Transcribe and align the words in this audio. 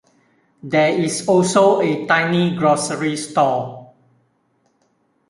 There 0.63 0.89
is 0.99 1.27
also 1.27 1.79
a 1.79 2.07
tiny 2.07 2.55
grocery 2.57 3.15
store. 3.15 3.93